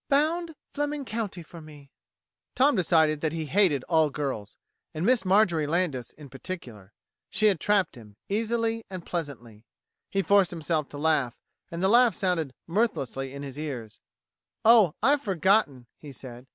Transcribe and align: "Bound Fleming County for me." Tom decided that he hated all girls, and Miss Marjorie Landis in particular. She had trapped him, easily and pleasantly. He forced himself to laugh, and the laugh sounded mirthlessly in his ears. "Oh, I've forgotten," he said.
"Bound 0.09 0.55
Fleming 0.73 1.05
County 1.05 1.43
for 1.43 1.61
me." 1.61 1.91
Tom 2.55 2.75
decided 2.75 3.21
that 3.21 3.33
he 3.33 3.45
hated 3.45 3.83
all 3.83 4.09
girls, 4.09 4.57
and 4.95 5.05
Miss 5.05 5.23
Marjorie 5.23 5.67
Landis 5.67 6.09
in 6.13 6.27
particular. 6.27 6.91
She 7.29 7.45
had 7.45 7.59
trapped 7.59 7.93
him, 7.95 8.15
easily 8.27 8.83
and 8.89 9.05
pleasantly. 9.05 9.63
He 10.09 10.23
forced 10.23 10.49
himself 10.49 10.89
to 10.89 10.97
laugh, 10.97 11.39
and 11.69 11.83
the 11.83 11.87
laugh 11.87 12.15
sounded 12.15 12.55
mirthlessly 12.65 13.31
in 13.31 13.43
his 13.43 13.59
ears. 13.59 13.99
"Oh, 14.65 14.95
I've 15.03 15.21
forgotten," 15.21 15.85
he 15.99 16.11
said. 16.11 16.47